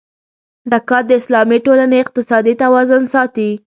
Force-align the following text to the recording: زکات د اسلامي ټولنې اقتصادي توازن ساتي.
زکات 0.71 1.03
د 1.07 1.11
اسلامي 1.19 1.59
ټولنې 1.65 1.97
اقتصادي 2.03 2.53
توازن 2.63 3.03
ساتي. 3.13 3.49